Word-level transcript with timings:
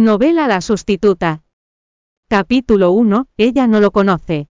Novela 0.00 0.48
La 0.48 0.62
sustituta. 0.62 1.42
Capítulo 2.26 2.90
1. 2.92 3.26
Ella 3.36 3.66
no 3.66 3.80
lo 3.80 3.90
conoce. 3.90 4.48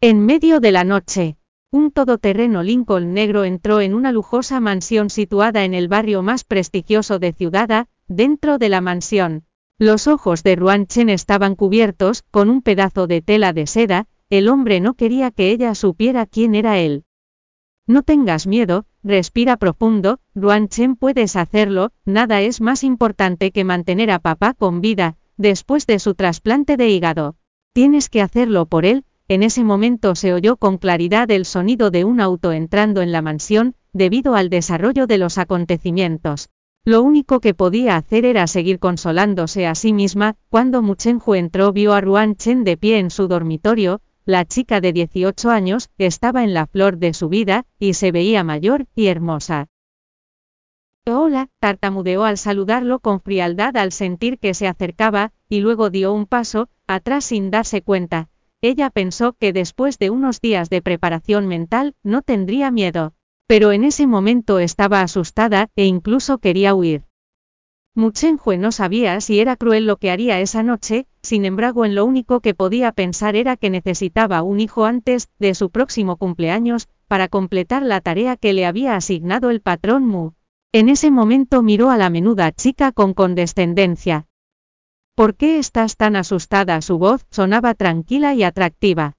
En 0.00 0.24
medio 0.24 0.58
de 0.58 0.72
la 0.72 0.84
noche, 0.84 1.36
un 1.70 1.90
todoterreno 1.90 2.62
Lincoln 2.62 3.12
negro 3.12 3.44
entró 3.44 3.82
en 3.82 3.92
una 3.92 4.10
lujosa 4.10 4.60
mansión 4.60 5.10
situada 5.10 5.64
en 5.66 5.74
el 5.74 5.88
barrio 5.88 6.22
más 6.22 6.44
prestigioso 6.44 7.18
de 7.18 7.34
Ciudad. 7.34 7.88
Dentro 8.08 8.56
de 8.56 8.70
la 8.70 8.80
mansión, 8.80 9.44
los 9.78 10.06
ojos 10.06 10.42
de 10.42 10.56
Ruan 10.56 10.86
Chen 10.86 11.10
estaban 11.10 11.56
cubiertos 11.56 12.22
con 12.30 12.48
un 12.48 12.62
pedazo 12.62 13.06
de 13.06 13.20
tela 13.20 13.52
de 13.52 13.66
seda. 13.66 14.06
El 14.30 14.48
hombre 14.48 14.80
no 14.80 14.94
quería 14.94 15.30
que 15.30 15.50
ella 15.50 15.74
supiera 15.74 16.24
quién 16.24 16.54
era 16.54 16.78
él. 16.78 17.04
No 17.86 18.02
tengas 18.02 18.46
miedo, 18.46 18.86
respira 19.02 19.58
profundo, 19.58 20.18
Ruan 20.34 20.68
Chen 20.68 20.96
puedes 20.96 21.36
hacerlo, 21.36 21.92
nada 22.06 22.40
es 22.40 22.62
más 22.62 22.82
importante 22.82 23.50
que 23.50 23.62
mantener 23.62 24.10
a 24.10 24.20
papá 24.20 24.54
con 24.54 24.80
vida, 24.80 25.16
después 25.36 25.86
de 25.86 25.98
su 25.98 26.14
trasplante 26.14 26.78
de 26.78 26.88
hígado. 26.88 27.36
Tienes 27.74 28.08
que 28.08 28.22
hacerlo 28.22 28.64
por 28.66 28.86
él, 28.86 29.04
en 29.28 29.42
ese 29.42 29.64
momento 29.64 30.14
se 30.14 30.32
oyó 30.32 30.56
con 30.56 30.78
claridad 30.78 31.30
el 31.30 31.44
sonido 31.44 31.90
de 31.90 32.04
un 32.04 32.20
auto 32.20 32.52
entrando 32.52 33.02
en 33.02 33.12
la 33.12 33.20
mansión, 33.20 33.74
debido 33.92 34.34
al 34.34 34.48
desarrollo 34.48 35.06
de 35.06 35.18
los 35.18 35.36
acontecimientos. 35.36 36.48
Lo 36.86 37.02
único 37.02 37.40
que 37.40 37.54
podía 37.54 37.96
hacer 37.96 38.24
era 38.24 38.46
seguir 38.46 38.78
consolándose 38.78 39.66
a 39.66 39.74
sí 39.74 39.92
misma, 39.92 40.36
cuando 40.48 40.82
Muchenju 40.82 41.34
entró 41.34 41.72
vio 41.72 41.92
a 41.92 42.00
Ruan 42.00 42.36
Chen 42.36 42.64
de 42.64 42.76
pie 42.76 42.98
en 42.98 43.10
su 43.10 43.28
dormitorio, 43.28 44.00
la 44.24 44.44
chica 44.44 44.80
de 44.80 44.92
18 44.92 45.50
años, 45.50 45.90
estaba 45.98 46.44
en 46.44 46.54
la 46.54 46.66
flor 46.66 46.98
de 46.98 47.12
su 47.12 47.28
vida, 47.28 47.66
y 47.78 47.94
se 47.94 48.12
veía 48.12 48.42
mayor 48.44 48.86
y 48.94 49.06
hermosa. 49.06 49.68
Hola, 51.06 51.50
tartamudeó 51.58 52.24
al 52.24 52.38
saludarlo 52.38 52.98
con 53.00 53.20
frialdad 53.20 53.76
al 53.76 53.92
sentir 53.92 54.38
que 54.38 54.54
se 54.54 54.66
acercaba, 54.66 55.32
y 55.50 55.60
luego 55.60 55.90
dio 55.90 56.14
un 56.14 56.24
paso, 56.24 56.68
atrás 56.86 57.26
sin 57.26 57.50
darse 57.50 57.82
cuenta. 57.82 58.30
Ella 58.62 58.88
pensó 58.88 59.34
que 59.34 59.52
después 59.52 59.98
de 59.98 60.08
unos 60.08 60.40
días 60.40 60.70
de 60.70 60.80
preparación 60.80 61.46
mental, 61.46 61.94
no 62.02 62.22
tendría 62.22 62.70
miedo. 62.70 63.12
Pero 63.46 63.72
en 63.72 63.84
ese 63.84 64.06
momento 64.06 64.58
estaba 64.58 65.02
asustada, 65.02 65.68
e 65.76 65.84
incluso 65.84 66.38
quería 66.38 66.74
huir. 66.74 67.04
Muchenjue 67.96 68.58
no 68.58 68.72
sabía 68.72 69.20
si 69.20 69.38
era 69.38 69.54
cruel 69.54 69.86
lo 69.86 69.98
que 69.98 70.10
haría 70.10 70.40
esa 70.40 70.64
noche, 70.64 71.06
sin 71.22 71.44
embargo 71.44 71.84
en 71.84 71.94
lo 71.94 72.04
único 72.04 72.40
que 72.40 72.52
podía 72.52 72.90
pensar 72.90 73.36
era 73.36 73.56
que 73.56 73.70
necesitaba 73.70 74.42
un 74.42 74.58
hijo 74.58 74.84
antes 74.84 75.28
de 75.38 75.54
su 75.54 75.70
próximo 75.70 76.16
cumpleaños, 76.16 76.88
para 77.06 77.28
completar 77.28 77.82
la 77.82 78.00
tarea 78.00 78.36
que 78.36 78.52
le 78.52 78.66
había 78.66 78.96
asignado 78.96 79.50
el 79.50 79.60
patrón 79.60 80.08
Mu. 80.08 80.32
En 80.72 80.88
ese 80.88 81.12
momento 81.12 81.62
miró 81.62 81.90
a 81.90 81.96
la 81.96 82.10
menuda 82.10 82.50
chica 82.50 82.90
con 82.90 83.14
condescendencia. 83.14 84.26
¿Por 85.14 85.36
qué 85.36 85.60
estás 85.60 85.96
tan 85.96 86.16
asustada? 86.16 86.80
Su 86.80 86.98
voz 86.98 87.24
sonaba 87.30 87.74
tranquila 87.74 88.34
y 88.34 88.42
atractiva. 88.42 89.14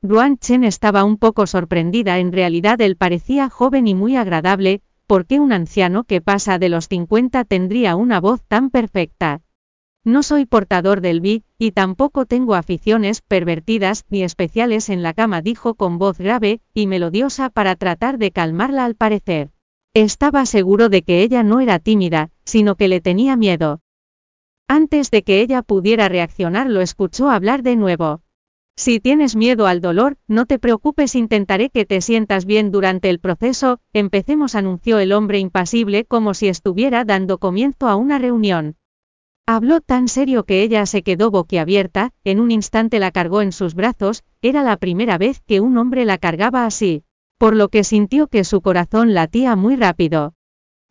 Ruan 0.00 0.38
Chen 0.38 0.62
estaba 0.62 1.02
un 1.02 1.16
poco 1.16 1.48
sorprendida, 1.48 2.20
en 2.20 2.30
realidad 2.30 2.80
él 2.80 2.96
parecía 2.96 3.48
joven 3.50 3.88
y 3.88 3.96
muy 3.96 4.14
agradable, 4.14 4.82
¿por 5.12 5.26
qué 5.26 5.40
un 5.40 5.52
anciano 5.52 6.04
que 6.04 6.22
pasa 6.22 6.58
de 6.58 6.70
los 6.70 6.88
50 6.88 7.44
tendría 7.44 7.96
una 7.96 8.18
voz 8.18 8.40
tan 8.48 8.70
perfecta? 8.70 9.42
No 10.04 10.22
soy 10.22 10.46
portador 10.46 11.02
del 11.02 11.20
vi, 11.20 11.44
y 11.58 11.72
tampoco 11.72 12.24
tengo 12.24 12.54
aficiones 12.54 13.20
pervertidas 13.20 14.06
ni 14.08 14.22
especiales 14.22 14.88
en 14.88 15.02
la 15.02 15.12
cama, 15.12 15.42
dijo 15.42 15.74
con 15.74 15.98
voz 15.98 16.16
grave 16.16 16.62
y 16.72 16.86
melodiosa 16.86 17.50
para 17.50 17.76
tratar 17.76 18.16
de 18.16 18.30
calmarla 18.30 18.86
al 18.86 18.94
parecer. 18.94 19.50
Estaba 19.92 20.46
seguro 20.46 20.88
de 20.88 21.02
que 21.02 21.20
ella 21.20 21.42
no 21.42 21.60
era 21.60 21.78
tímida, 21.78 22.30
sino 22.46 22.76
que 22.76 22.88
le 22.88 23.02
tenía 23.02 23.36
miedo. 23.36 23.82
Antes 24.66 25.10
de 25.10 25.24
que 25.24 25.42
ella 25.42 25.60
pudiera 25.60 26.08
reaccionar 26.08 26.70
lo 26.70 26.80
escuchó 26.80 27.28
hablar 27.28 27.62
de 27.62 27.76
nuevo. 27.76 28.22
Si 28.76 29.00
tienes 29.00 29.36
miedo 29.36 29.66
al 29.66 29.80
dolor, 29.80 30.16
no 30.26 30.46
te 30.46 30.58
preocupes, 30.58 31.14
intentaré 31.14 31.70
que 31.70 31.84
te 31.84 32.00
sientas 32.00 32.46
bien 32.46 32.70
durante 32.70 33.10
el 33.10 33.20
proceso, 33.20 33.80
empecemos, 33.92 34.54
anunció 34.54 34.98
el 34.98 35.12
hombre 35.12 35.38
impasible 35.38 36.04
como 36.04 36.32
si 36.34 36.48
estuviera 36.48 37.04
dando 37.04 37.38
comienzo 37.38 37.86
a 37.86 37.96
una 37.96 38.18
reunión. 38.18 38.76
Habló 39.46 39.80
tan 39.80 40.08
serio 40.08 40.44
que 40.44 40.62
ella 40.62 40.86
se 40.86 41.02
quedó 41.02 41.30
boquiabierta, 41.30 42.12
en 42.24 42.40
un 42.40 42.50
instante 42.50 42.98
la 42.98 43.10
cargó 43.10 43.42
en 43.42 43.52
sus 43.52 43.74
brazos, 43.74 44.24
era 44.40 44.62
la 44.62 44.76
primera 44.76 45.18
vez 45.18 45.42
que 45.46 45.60
un 45.60 45.76
hombre 45.76 46.04
la 46.04 46.16
cargaba 46.16 46.64
así, 46.64 47.04
por 47.38 47.54
lo 47.56 47.68
que 47.68 47.84
sintió 47.84 48.28
que 48.28 48.44
su 48.44 48.62
corazón 48.62 49.14
latía 49.14 49.54
muy 49.56 49.76
rápido. 49.76 50.34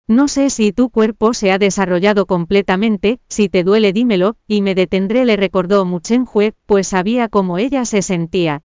No 0.07 0.27
sé 0.27 0.49
si 0.49 0.73
tu 0.73 0.89
cuerpo 0.89 1.33
se 1.33 1.51
ha 1.51 1.57
desarrollado 1.57 2.25
completamente, 2.25 3.19
si 3.29 3.49
te 3.49 3.63
duele 3.63 3.93
dímelo, 3.93 4.35
y 4.47 4.61
me 4.61 4.75
detendré 4.75 5.25
le 5.25 5.37
recordó 5.37 5.85
Muchenhue, 5.85 6.53
pues 6.65 6.87
sabía 6.87 7.29
cómo 7.29 7.57
ella 7.57 7.85
se 7.85 8.01
sentía. 8.01 8.61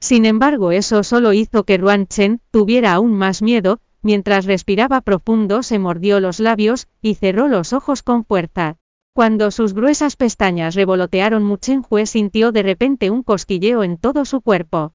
Sin 0.00 0.26
embargo 0.26 0.72
eso 0.72 1.02
solo 1.02 1.32
hizo 1.32 1.64
que 1.64 1.78
Ruan 1.78 2.06
Chen 2.06 2.40
tuviera 2.50 2.92
aún 2.92 3.14
más 3.14 3.40
miedo, 3.40 3.80
mientras 4.02 4.44
respiraba 4.44 5.00
profundo 5.00 5.62
se 5.62 5.78
mordió 5.78 6.20
los 6.20 6.40
labios, 6.40 6.88
y 7.00 7.14
cerró 7.14 7.48
los 7.48 7.72
ojos 7.72 8.02
con 8.02 8.24
fuerza. 8.24 8.76
Cuando 9.14 9.50
sus 9.50 9.72
gruesas 9.74 10.16
pestañas 10.16 10.74
revolotearon 10.74 11.44
Muchenhue 11.44 12.04
sintió 12.04 12.52
de 12.52 12.64
repente 12.64 13.10
un 13.10 13.22
cosquilleo 13.22 13.82
en 13.82 13.96
todo 13.96 14.24
su 14.24 14.40
cuerpo. 14.40 14.92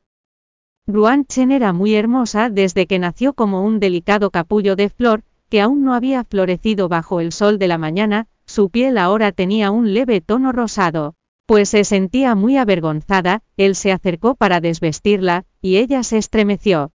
Ruan 0.85 1.25
Chen 1.25 1.51
era 1.51 1.71
muy 1.71 1.95
hermosa 1.95 2.49
desde 2.49 2.85
que 2.85 2.99
nació 2.99 3.33
como 3.33 3.63
un 3.63 3.79
delicado 3.79 4.29
capullo 4.29 4.75
de 4.75 4.89
flor, 4.89 5.23
que 5.49 5.61
aún 5.61 5.83
no 5.83 5.93
había 5.93 6.23
florecido 6.23 6.87
bajo 6.87 7.19
el 7.19 7.31
sol 7.31 7.59
de 7.59 7.67
la 7.67 7.77
mañana, 7.77 8.27
su 8.45 8.69
piel 8.69 8.97
ahora 8.97 9.31
tenía 9.31 9.71
un 9.71 9.93
leve 9.93 10.21
tono 10.21 10.51
rosado. 10.51 11.15
Pues 11.45 11.69
se 11.69 11.83
sentía 11.83 12.35
muy 12.35 12.57
avergonzada, 12.57 13.41
él 13.57 13.75
se 13.75 13.91
acercó 13.91 14.35
para 14.35 14.61
desvestirla, 14.61 15.45
y 15.61 15.77
ella 15.77 16.03
se 16.03 16.17
estremeció. 16.17 16.91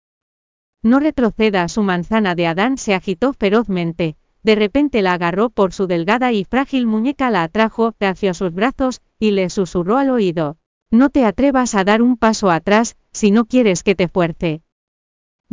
No 0.84 1.00
retroceda, 1.00 1.68
su 1.68 1.84
manzana 1.84 2.36
de 2.36 2.48
Adán 2.48 2.78
se 2.78 2.94
agitó 2.94 3.34
ferozmente, 3.34 4.16
de 4.44 4.56
repente 4.56 5.02
la 5.02 5.14
agarró 5.14 5.50
por 5.50 5.72
su 5.74 5.88
delgada 5.88 6.34
y 6.34 6.44
frágil 6.44 6.86
muñeca, 6.86 7.30
la 7.30 7.44
atrajo 7.44 7.94
hacia 8.00 8.34
sus 8.34 8.54
brazos, 8.54 9.02
y 9.18 9.32
le 9.32 9.50
susurró 9.50 9.98
al 9.98 10.10
oído. 10.10 10.58
No 10.92 11.10
te 11.10 11.26
atrevas 11.26 11.76
a 11.76 11.86
dar 11.86 12.02
un 12.02 12.18
paso 12.18 12.52
atrás, 12.52 12.98
si 13.14 13.32
no 13.32 13.46
quieres 13.46 13.84
que 13.84 13.96
te 13.96 14.10
fuerce. 14.10 14.62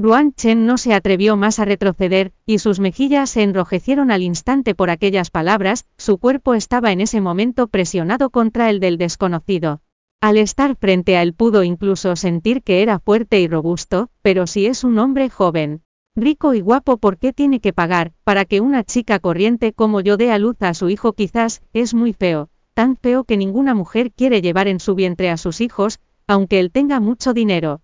Ruan 0.03 0.33
Chen 0.33 0.65
no 0.65 0.79
se 0.79 0.95
atrevió 0.95 1.37
más 1.37 1.59
a 1.59 1.67
retroceder, 1.67 2.33
y 2.47 2.59
sus 2.59 2.81
mejillas 2.81 3.29
se 3.29 3.43
enrojecieron 3.43 4.11
al 4.11 4.23
instante 4.23 4.75
por 4.75 4.89
aquellas 4.89 5.31
palabras, 5.31 5.85
su 5.99 6.17
cuerpo 6.17 6.55
estaba 6.55 6.91
en 6.91 7.03
ese 7.03 7.21
momento 7.21 7.69
presionado 7.69 8.31
contra 8.31 8.71
el 8.71 8.81
del 8.81 8.97
desconocido. 8.97 9.83
Al 10.23 10.39
estar 10.39 10.75
frente 10.77 11.19
a 11.19 11.23
él 11.23 11.35
pudo 11.35 11.65
incluso 11.65 12.17
sentir 12.17 12.63
que 12.63 12.81
era 12.81 12.99
fuerte 12.99 13.43
y 13.43 13.47
robusto, 13.47 14.09
pero 14.23 14.47
si 14.47 14.65
es 14.65 14.85
un 14.85 14.99
hombre 14.99 15.29
joven, 15.29 15.83
rico 16.17 16.55
y 16.55 16.63
guapo, 16.63 16.97
¿por 16.97 17.19
qué 17.19 17.35
tiene 17.35 17.61
que 17.61 17.75
pagar? 17.75 18.13
Para 18.25 18.47
que 18.47 18.63
una 18.63 18.85
chica 18.85 19.19
corriente 19.19 19.75
como 19.75 20.01
yo 20.01 20.17
dé 20.17 20.33
a 20.33 20.39
luz 20.39 20.57
a 20.61 20.73
su 20.73 20.89
hijo 20.89 21.13
quizás, 21.13 21.61
es 21.75 21.93
muy 21.93 22.15
feo, 22.15 22.49
tan 22.73 22.97
feo 22.97 23.25
que 23.25 23.37
ninguna 23.37 23.75
mujer 23.75 24.13
quiere 24.13 24.41
llevar 24.41 24.67
en 24.67 24.81
su 24.81 24.95
vientre 24.95 25.29
a 25.29 25.37
sus 25.37 25.61
hijos, 25.61 26.01
aunque 26.27 26.59
él 26.59 26.71
tenga 26.71 27.01
mucho 27.01 27.35
dinero. 27.35 27.83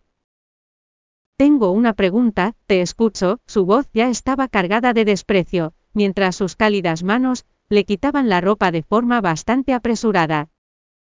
Tengo 1.39 1.71
una 1.71 1.93
pregunta, 1.93 2.55
te 2.67 2.81
escucho, 2.81 3.41
su 3.47 3.67
voz 3.67 3.87
ya 3.93 4.09
estaba 4.09 4.49
cargada 4.49 4.95
de 4.95 5.05
desprecio, 5.05 5.75
mientras 5.93 6.35
sus 6.35 6.57
cálidas 6.57 7.03
manos 7.03 7.45
le 7.69 7.85
quitaban 7.85 8.31
la 8.31 8.41
ropa 8.41 8.71
de 8.71 8.83
forma 8.83 9.21
bastante 9.21 9.75
apresurada. 9.75 10.49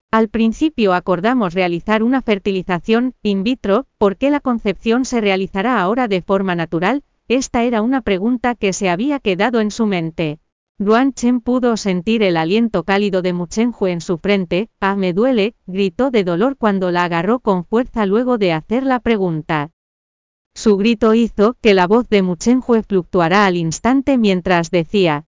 Al 0.09 0.29
principio 0.29 0.95
acordamos 0.95 1.53
realizar 1.53 2.01
una 2.01 2.23
fertilización 2.23 3.13
in 3.21 3.43
vitro, 3.43 3.85
¿por 3.99 4.17
qué 4.17 4.31
la 4.31 4.39
concepción 4.39 5.05
se 5.05 5.21
realizará 5.21 5.79
ahora 5.79 6.07
de 6.07 6.23
forma 6.23 6.55
natural? 6.55 7.03
Esta 7.27 7.63
era 7.63 7.83
una 7.83 8.01
pregunta 8.01 8.55
que 8.55 8.73
se 8.73 8.89
había 8.89 9.19
quedado 9.19 9.59
en 9.59 9.69
su 9.69 9.85
mente. 9.85 10.39
Ruan 10.79 11.13
Chen 11.13 11.41
pudo 11.41 11.77
sentir 11.77 12.23
el 12.23 12.37
aliento 12.37 12.83
cálido 12.85 13.21
de 13.21 13.33
Muchenju 13.33 13.85
en 13.85 14.01
su 14.01 14.17
frente, 14.17 14.71
ah 14.79 14.95
me 14.95 15.13
duele, 15.13 15.53
gritó 15.67 16.09
de 16.09 16.23
dolor 16.23 16.57
cuando 16.57 16.89
la 16.89 17.03
agarró 17.03 17.39
con 17.39 17.65
fuerza 17.65 18.07
luego 18.07 18.39
de 18.39 18.53
hacer 18.53 18.83
la 18.83 18.99
pregunta. 18.99 19.72
Su 20.55 20.77
grito 20.77 21.13
hizo 21.13 21.55
que 21.61 21.73
la 21.73 21.87
voz 21.87 22.07
de 22.09 22.21
Muchenhue 22.21 22.83
fluctuara 22.83 23.45
al 23.45 23.57
instante 23.57 24.17
mientras 24.17 24.71
decía, 24.71 25.25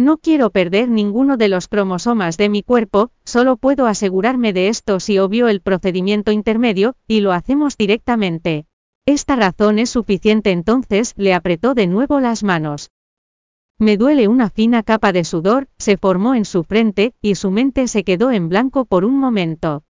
no 0.00 0.16
quiero 0.16 0.48
perder 0.48 0.88
ninguno 0.88 1.36
de 1.36 1.48
los 1.48 1.68
cromosomas 1.68 2.38
de 2.38 2.48
mi 2.48 2.62
cuerpo, 2.62 3.10
solo 3.24 3.58
puedo 3.58 3.86
asegurarme 3.86 4.54
de 4.54 4.68
esto 4.68 4.98
si 4.98 5.18
obvio 5.18 5.48
el 5.48 5.60
procedimiento 5.60 6.32
intermedio, 6.32 6.94
y 7.06 7.20
lo 7.20 7.32
hacemos 7.32 7.76
directamente. 7.76 8.64
Esta 9.04 9.36
razón 9.36 9.78
es 9.78 9.90
suficiente 9.90 10.52
entonces, 10.52 11.12
le 11.18 11.34
apretó 11.34 11.74
de 11.74 11.86
nuevo 11.86 12.18
las 12.18 12.42
manos. 12.42 12.90
Me 13.78 13.98
duele 13.98 14.26
una 14.26 14.48
fina 14.48 14.82
capa 14.82 15.12
de 15.12 15.24
sudor, 15.24 15.68
se 15.76 15.98
formó 15.98 16.34
en 16.34 16.46
su 16.46 16.64
frente, 16.64 17.12
y 17.20 17.34
su 17.34 17.50
mente 17.50 17.86
se 17.86 18.02
quedó 18.02 18.30
en 18.30 18.48
blanco 18.48 18.86
por 18.86 19.04
un 19.04 19.18
momento. 19.18 19.84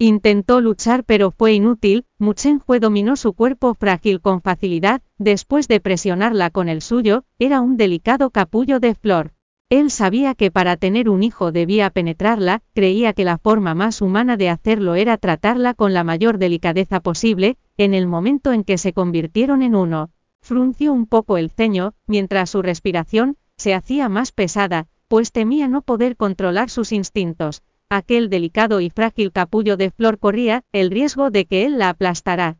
Intentó 0.00 0.60
luchar 0.60 1.02
pero 1.02 1.32
fue 1.32 1.54
inútil, 1.54 2.06
Muchenhue 2.18 2.78
dominó 2.78 3.16
su 3.16 3.32
cuerpo 3.32 3.74
frágil 3.74 4.20
con 4.20 4.42
facilidad, 4.42 5.02
después 5.18 5.66
de 5.66 5.80
presionarla 5.80 6.50
con 6.50 6.68
el 6.68 6.82
suyo, 6.82 7.24
era 7.40 7.60
un 7.60 7.76
delicado 7.76 8.30
capullo 8.30 8.78
de 8.78 8.94
flor. 8.94 9.32
Él 9.70 9.90
sabía 9.90 10.36
que 10.36 10.52
para 10.52 10.76
tener 10.76 11.08
un 11.08 11.24
hijo 11.24 11.50
debía 11.50 11.90
penetrarla, 11.90 12.62
creía 12.74 13.12
que 13.12 13.24
la 13.24 13.38
forma 13.38 13.74
más 13.74 14.00
humana 14.00 14.36
de 14.36 14.50
hacerlo 14.50 14.94
era 14.94 15.16
tratarla 15.18 15.74
con 15.74 15.92
la 15.92 16.04
mayor 16.04 16.38
delicadeza 16.38 17.00
posible, 17.00 17.56
en 17.76 17.92
el 17.92 18.06
momento 18.06 18.52
en 18.52 18.62
que 18.62 18.78
se 18.78 18.92
convirtieron 18.92 19.62
en 19.62 19.74
uno. 19.74 20.10
Frunció 20.40 20.92
un 20.92 21.06
poco 21.06 21.38
el 21.38 21.50
ceño, 21.50 21.94
mientras 22.06 22.50
su 22.50 22.62
respiración 22.62 23.36
se 23.56 23.74
hacía 23.74 24.08
más 24.08 24.30
pesada, 24.30 24.86
pues 25.08 25.32
temía 25.32 25.66
no 25.66 25.82
poder 25.82 26.16
controlar 26.16 26.70
sus 26.70 26.92
instintos. 26.92 27.64
Aquel 27.90 28.28
delicado 28.28 28.80
y 28.80 28.90
frágil 28.90 29.32
capullo 29.32 29.78
de 29.78 29.90
flor 29.90 30.18
corría 30.18 30.62
el 30.72 30.90
riesgo 30.90 31.30
de 31.30 31.46
que 31.46 31.64
él 31.64 31.78
la 31.78 31.88
aplastara. 31.88 32.58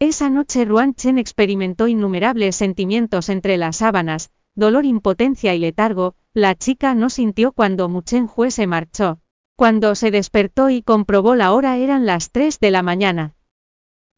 Esa 0.00 0.30
noche 0.30 0.64
Ruan 0.64 0.94
Chen 0.94 1.16
experimentó 1.16 1.86
innumerables 1.86 2.56
sentimientos 2.56 3.28
entre 3.28 3.56
las 3.56 3.76
sábanas, 3.76 4.32
dolor, 4.56 4.84
impotencia 4.84 5.54
y 5.54 5.60
letargo, 5.60 6.16
la 6.32 6.56
chica 6.56 6.96
no 6.96 7.08
sintió 7.08 7.52
cuando 7.52 7.88
Muchen 7.88 8.28
Hue 8.34 8.50
se 8.50 8.66
marchó. 8.66 9.20
Cuando 9.56 9.94
se 9.94 10.10
despertó 10.10 10.70
y 10.70 10.82
comprobó 10.82 11.36
la 11.36 11.52
hora 11.52 11.76
eran 11.76 12.06
las 12.06 12.32
3 12.32 12.58
de 12.58 12.70
la 12.72 12.82
mañana. 12.82 13.36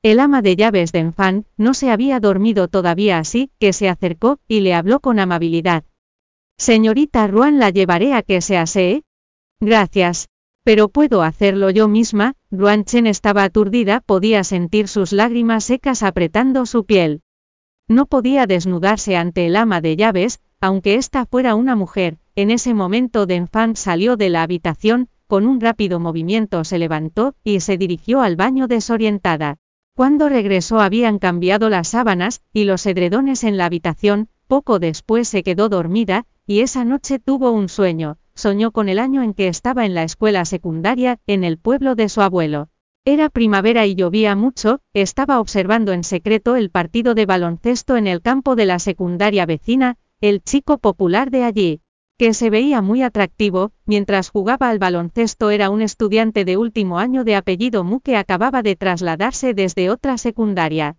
El 0.03 0.21
ama 0.21 0.41
de 0.41 0.57
llaves 0.57 0.93
de 0.93 1.01
Enfan 1.01 1.45
no 1.59 1.75
se 1.75 1.91
había 1.91 2.19
dormido 2.21 2.69
todavía 2.69 3.19
así, 3.19 3.51
que 3.59 3.75
se 3.75 3.91
acercó 3.91 4.39
y 4.49 4.61
le 4.61 4.73
habló 4.73 5.01
con 5.01 5.19
amabilidad. 5.19 5.85
Señorita 6.57 7.27
Ruan 7.27 7.59
la 7.59 7.69
llevaré 7.69 8.15
a 8.15 8.23
que 8.23 8.41
se 8.41 8.57
asee. 8.57 9.03
Gracias. 9.61 10.29
Pero 10.65 10.89
puedo 10.89 11.23
hacerlo 11.23 11.71
yo 11.71 11.87
misma, 11.87 12.35
Ruan 12.51 12.85
Chen 12.85 13.07
estaba 13.07 13.45
aturdida, 13.45 14.01
podía 14.01 14.43
sentir 14.43 14.89
sus 14.89 15.13
lágrimas 15.13 15.65
secas 15.65 16.03
apretando 16.03 16.67
su 16.67 16.85
piel. 16.85 17.23
No 17.89 18.07
podía 18.07 18.47
desnudarse 18.47 19.17
ante 19.17 19.47
el 19.47 19.55
ama 19.55 19.81
de 19.81 19.97
llaves, 19.97 20.41
aunque 20.61 20.97
ésta 20.97 21.25
fuera 21.25 21.55
una 21.55 21.77
mujer. 21.77 22.19
En 22.35 22.51
ese 22.51 22.75
momento 22.75 23.27
Denfang 23.27 23.77
salió 23.77 24.17
de 24.17 24.29
la 24.29 24.43
habitación, 24.43 25.09
con 25.29 25.47
un 25.47 25.61
rápido 25.61 26.01
movimiento 26.01 26.65
se 26.65 26.79
levantó 26.79 27.35
y 27.45 27.61
se 27.61 27.79
dirigió 27.79 28.21
al 28.21 28.37
baño 28.37 28.67
desorientada. 28.67 29.57
Cuando 29.95 30.29
regresó 30.29 30.81
habían 30.81 31.19
cambiado 31.19 31.71
las 31.71 31.89
sábanas 31.89 32.43
y 32.53 32.65
los 32.65 32.85
edredones 32.87 33.45
en 33.45 33.57
la 33.57 33.67
habitación, 33.67 34.29
poco 34.49 34.79
después 34.79 35.29
se 35.29 35.43
quedó 35.43 35.69
dormida, 35.69 36.27
y 36.47 36.61
esa 36.61 36.85
noche 36.85 37.19
tuvo 37.19 37.53
un 37.53 37.69
sueño, 37.69 38.19
soñó 38.37 38.71
con 38.71 38.89
el 38.89 39.01
año 39.01 39.25
en 39.25 39.35
que 39.35 39.49
estaba 39.49 39.85
en 39.85 39.95
la 39.95 40.05
escuela 40.05 40.45
secundaria, 40.45 41.19
en 41.27 41.43
el 41.43 41.59
pueblo 41.59 41.97
de 41.97 42.09
su 42.09 42.21
abuelo. 42.21 42.69
Era 43.05 43.29
primavera 43.31 43.87
y 43.87 43.95
llovía 43.95 44.37
mucho, 44.37 44.81
estaba 44.93 45.41
observando 45.41 45.93
en 45.93 46.05
secreto 46.05 46.55
el 46.55 46.71
partido 46.71 47.15
de 47.15 47.27
baloncesto 47.27 47.97
en 47.97 48.07
el 48.07 48.23
campo 48.23 48.55
de 48.55 48.67
la 48.67 48.79
secundaria 48.79 49.47
vecina, 49.47 49.97
el 50.21 50.43
chico 50.43 50.79
popular 50.79 51.31
de 51.31 51.45
allí, 51.45 51.81
que 52.19 52.33
se 52.33 52.51
veía 52.51 52.81
muy 52.83 53.03
atractivo, 53.03 53.73
mientras 53.85 54.31
jugaba 54.31 54.71
al 54.71 54.79
baloncesto 54.79 55.51
era 55.51 55.71
un 55.71 55.83
estudiante 55.83 56.45
de 56.45 56.57
último 56.57 56.99
año 56.99 57.25
de 57.25 57.37
apellido 57.37 57.85
Mu 57.85 58.01
que 58.01 58.17
acababa 58.17 58.63
de 58.63 58.75
trasladarse 58.75 59.55
desde 59.55 59.91
otra 59.91 60.17
secundaria. 60.19 60.97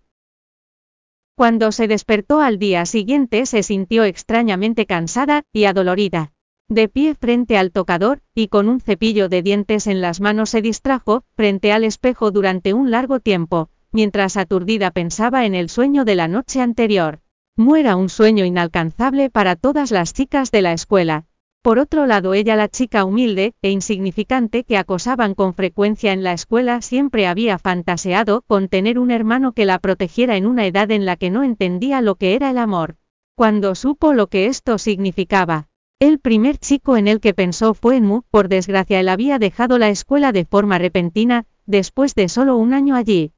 Cuando 1.34 1.72
se 1.72 1.88
despertó 1.88 2.40
al 2.40 2.58
día 2.58 2.86
siguiente 2.86 3.46
se 3.46 3.62
sintió 3.62 4.04
extrañamente 4.04 4.86
cansada 4.86 5.42
y 5.52 5.64
adolorida. 5.64 6.32
De 6.70 6.86
pie 6.86 7.14
frente 7.14 7.56
al 7.56 7.72
tocador, 7.72 8.20
y 8.34 8.48
con 8.48 8.68
un 8.68 8.80
cepillo 8.80 9.30
de 9.30 9.40
dientes 9.40 9.86
en 9.86 10.02
las 10.02 10.20
manos 10.20 10.50
se 10.50 10.60
distrajo, 10.60 11.24
frente 11.34 11.72
al 11.72 11.82
espejo 11.82 12.30
durante 12.30 12.74
un 12.74 12.90
largo 12.90 13.20
tiempo, 13.20 13.70
mientras 13.90 14.36
aturdida 14.36 14.90
pensaba 14.90 15.46
en 15.46 15.54
el 15.54 15.70
sueño 15.70 16.04
de 16.04 16.14
la 16.14 16.28
noche 16.28 16.60
anterior. 16.60 17.20
Muera 17.56 17.96
un 17.96 18.10
sueño 18.10 18.44
inalcanzable 18.44 19.30
para 19.30 19.56
todas 19.56 19.90
las 19.90 20.12
chicas 20.12 20.50
de 20.50 20.60
la 20.60 20.74
escuela. 20.74 21.24
Por 21.62 21.78
otro 21.78 22.04
lado, 22.04 22.34
ella, 22.34 22.54
la 22.54 22.68
chica 22.68 23.06
humilde 23.06 23.54
e 23.62 23.70
insignificante 23.70 24.64
que 24.64 24.76
acosaban 24.76 25.34
con 25.34 25.54
frecuencia 25.54 26.12
en 26.12 26.22
la 26.22 26.34
escuela, 26.34 26.82
siempre 26.82 27.26
había 27.26 27.58
fantaseado 27.58 28.42
con 28.42 28.68
tener 28.68 28.98
un 28.98 29.10
hermano 29.10 29.52
que 29.52 29.64
la 29.64 29.78
protegiera 29.78 30.36
en 30.36 30.44
una 30.44 30.66
edad 30.66 30.90
en 30.90 31.06
la 31.06 31.16
que 31.16 31.30
no 31.30 31.44
entendía 31.44 32.02
lo 32.02 32.16
que 32.16 32.34
era 32.34 32.50
el 32.50 32.58
amor. 32.58 32.96
Cuando 33.34 33.74
supo 33.74 34.12
lo 34.12 34.26
que 34.26 34.46
esto 34.46 34.76
significaba, 34.76 35.68
el 36.00 36.20
primer 36.20 36.58
chico 36.58 36.96
en 36.96 37.08
el 37.08 37.20
que 37.20 37.34
pensó 37.34 37.74
fue 37.74 37.96
en 37.96 38.04
Mu, 38.04 38.22
por 38.30 38.48
desgracia 38.48 39.00
él 39.00 39.08
había 39.08 39.38
dejado 39.38 39.78
la 39.78 39.88
escuela 39.88 40.30
de 40.30 40.44
forma 40.44 40.78
repentina, 40.78 41.46
después 41.66 42.14
de 42.14 42.28
solo 42.28 42.56
un 42.56 42.72
año 42.72 42.94
allí. 42.94 43.32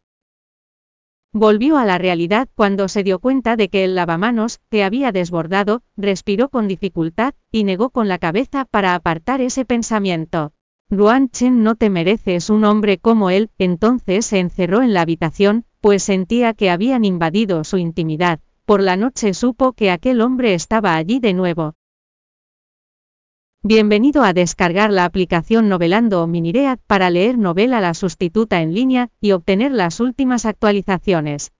Volvió 1.33 1.79
a 1.79 1.87
la 1.87 1.97
realidad 1.97 2.49
cuando 2.55 2.89
se 2.89 3.03
dio 3.03 3.19
cuenta 3.19 3.57
de 3.57 3.69
que 3.69 3.85
el 3.85 3.95
lavamanos, 3.95 4.61
que 4.69 4.85
había 4.85 5.11
desbordado, 5.11 5.83
respiró 5.97 6.49
con 6.49 6.69
dificultad, 6.69 7.35
y 7.51 7.65
negó 7.65 7.91
con 7.91 8.09
la 8.09 8.19
cabeza 8.19 8.67
para 8.67 8.95
apartar 8.95 9.41
ese 9.41 9.65
pensamiento. 9.65 10.53
Ruan 10.91 11.31
Chen 11.31 11.63
no 11.63 11.77
te 11.77 11.89
mereces 11.89 12.51
un 12.51 12.65
hombre 12.65 12.99
como 12.99 13.31
él, 13.31 13.51
entonces 13.59 14.27
se 14.27 14.41
encerró 14.41 14.83
en 14.83 14.93
la 14.93 15.03
habitación, 15.03 15.65
pues 15.81 16.03
sentía 16.03 16.53
que 16.53 16.69
habían 16.69 17.05
invadido 17.05 17.63
su 17.65 17.79
intimidad. 17.79 18.41
Por 18.67 18.83
la 18.83 18.97
noche 18.97 19.33
supo 19.33 19.73
que 19.73 19.91
aquel 19.91 20.21
hombre 20.21 20.55
estaba 20.55 20.97
allí 20.97 21.21
de 21.21 21.33
nuevo, 21.33 21.75
Bienvenido 23.63 24.23
a 24.23 24.33
descargar 24.33 24.91
la 24.91 25.05
aplicación 25.05 25.69
Novelando 25.69 26.23
o 26.23 26.27
Miniread 26.27 26.79
para 26.87 27.11
leer 27.11 27.37
novela 27.37 27.83
la 27.83 27.93
sustituta 27.93 28.63
en 28.63 28.73
línea 28.73 29.11
y 29.21 29.33
obtener 29.33 29.71
las 29.71 30.01
últimas 30.01 30.47
actualizaciones. 30.47 31.53